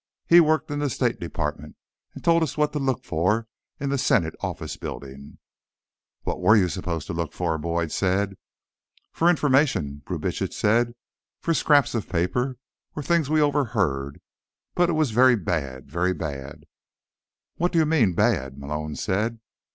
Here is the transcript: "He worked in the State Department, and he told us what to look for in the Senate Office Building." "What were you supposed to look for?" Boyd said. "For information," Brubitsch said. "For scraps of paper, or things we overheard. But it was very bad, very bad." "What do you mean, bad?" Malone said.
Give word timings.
"He 0.25 0.39
worked 0.39 0.71
in 0.71 0.79
the 0.79 0.89
State 0.89 1.19
Department, 1.19 1.75
and 2.15 2.23
he 2.23 2.25
told 2.25 2.41
us 2.41 2.57
what 2.57 2.73
to 2.73 2.79
look 2.79 3.03
for 3.05 3.47
in 3.79 3.91
the 3.91 3.99
Senate 3.99 4.33
Office 4.39 4.75
Building." 4.75 5.37
"What 6.23 6.41
were 6.41 6.55
you 6.55 6.69
supposed 6.69 7.05
to 7.05 7.13
look 7.13 7.33
for?" 7.33 7.55
Boyd 7.59 7.91
said. 7.91 8.35
"For 9.11 9.29
information," 9.29 10.01
Brubitsch 10.03 10.51
said. 10.55 10.95
"For 11.39 11.53
scraps 11.53 11.93
of 11.93 12.09
paper, 12.09 12.57
or 12.95 13.03
things 13.03 13.29
we 13.29 13.41
overheard. 13.41 14.19
But 14.73 14.89
it 14.89 14.93
was 14.93 15.11
very 15.11 15.35
bad, 15.35 15.91
very 15.91 16.13
bad." 16.15 16.63
"What 17.57 17.71
do 17.71 17.77
you 17.77 17.85
mean, 17.85 18.15
bad?" 18.15 18.57
Malone 18.57 18.95
said. 18.95 19.39